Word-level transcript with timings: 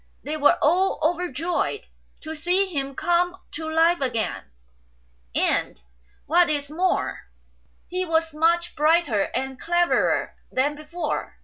They 0.23 0.35
were 0.35 0.57
all 0.63 0.97
overjoyed 1.03 1.85
to 2.21 2.33
see 2.33 2.65
him 2.65 2.95
come 2.95 3.39
to 3.51 3.69
life 3.69 4.01
again; 4.01 4.45
and, 5.35 5.79
what 6.25 6.49
is 6.49 6.71
more, 6.71 7.27
he 7.87 8.03
was 8.03 8.33
much 8.33 8.75
brighter 8.75 9.29
and 9.35 9.59
cleverer 9.61 10.33
than 10.51 10.73
before. 10.73 11.37